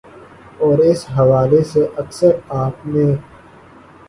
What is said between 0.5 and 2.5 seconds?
اور اس حوالے سے اکثر